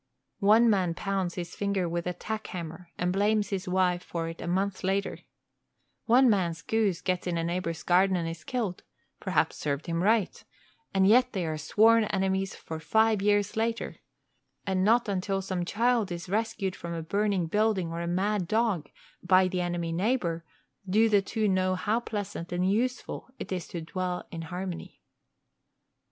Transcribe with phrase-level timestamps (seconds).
[0.39, 4.41] One man pounds his finger with a tack hammer and blames his wife for it
[4.41, 5.19] a month later;
[6.05, 8.81] one man's goose gets in a neighbor's garden and is killed
[9.19, 10.43] perhaps served him right
[10.91, 13.97] and yet they are sworn enemies for five years later;
[14.65, 18.89] and not until some child is rescued from a burning building or a mad dog,
[19.21, 20.43] by the enemy neighbor
[20.89, 25.03] do the two know how pleasant and useful it is to dwell in harmony.